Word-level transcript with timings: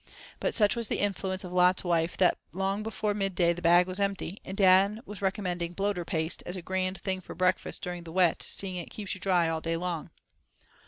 But 0.39 0.55
such 0.55 0.75
was 0.75 0.87
the 0.87 0.97
influence 0.97 1.43
of 1.43 1.53
"Lot's 1.53 1.83
wife" 1.83 2.17
that 2.17 2.39
long 2.53 2.81
before 2.81 3.13
mid 3.13 3.35
day 3.35 3.53
the 3.53 3.61
bag 3.61 3.85
was 3.85 3.99
empty, 3.99 4.39
and 4.43 4.57
Dan 4.57 4.99
was 5.05 5.21
recommending 5.21 5.73
bloater 5.73 6.03
paste 6.05 6.41
as 6.47 6.55
a 6.57 6.63
"grand 6.63 6.99
thing 6.99 7.21
for 7.21 7.35
breakfast 7.35 7.83
during 7.83 8.03
the 8.03 8.11
Wet 8.11 8.41
seeing 8.41 8.77
it 8.77 8.89
keeps 8.89 9.13
you 9.13 9.21
dry 9.21 9.47
all 9.47 9.61
day 9.61 9.77
long." 9.77 10.09